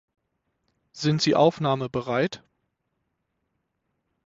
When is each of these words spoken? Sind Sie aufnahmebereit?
Sind 0.93 1.21
Sie 1.21 1.35
aufnahmebereit? 1.35 2.41